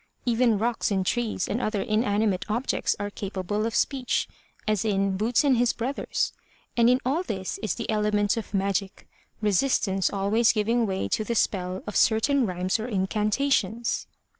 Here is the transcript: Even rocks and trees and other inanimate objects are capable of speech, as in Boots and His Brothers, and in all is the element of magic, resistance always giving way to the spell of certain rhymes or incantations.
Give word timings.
Even 0.25 0.57
rocks 0.57 0.89
and 0.89 1.05
trees 1.05 1.47
and 1.47 1.61
other 1.61 1.83
inanimate 1.83 2.45
objects 2.49 2.95
are 2.99 3.11
capable 3.11 3.67
of 3.67 3.75
speech, 3.75 4.27
as 4.67 4.83
in 4.83 5.15
Boots 5.15 5.43
and 5.43 5.57
His 5.57 5.73
Brothers, 5.73 6.33
and 6.75 6.89
in 6.89 6.99
all 7.05 7.21
is 7.29 7.59
the 7.77 7.87
element 7.87 8.35
of 8.35 8.51
magic, 8.51 9.07
resistance 9.43 10.09
always 10.09 10.53
giving 10.53 10.87
way 10.87 11.07
to 11.09 11.23
the 11.23 11.35
spell 11.35 11.83
of 11.85 11.95
certain 11.95 12.47
rhymes 12.47 12.79
or 12.79 12.87
incantations. 12.87 14.07